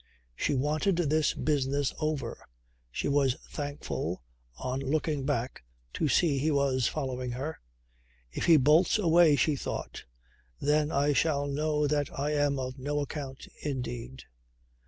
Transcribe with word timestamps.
She 0.35 0.55
wanted 0.55 0.95
this 0.95 1.35
business 1.35 1.93
over. 1.99 2.47
She 2.91 3.07
was 3.07 3.35
thankful 3.47 4.23
on 4.57 4.79
looking 4.79 5.27
back 5.27 5.63
to 5.93 6.07
see 6.07 6.39
he 6.39 6.49
was 6.49 6.87
following 6.87 7.33
her. 7.33 7.59
"If 8.31 8.45
he 8.45 8.57
bolts 8.57 8.97
away," 8.97 9.35
she 9.35 9.55
thought, 9.55 10.05
"then 10.59 10.91
I 10.91 11.13
shall 11.13 11.45
know 11.45 11.85
that 11.85 12.19
I 12.19 12.31
am 12.31 12.57
of 12.57 12.79
no 12.79 12.99
account 13.01 13.47
indeed! 13.61 14.23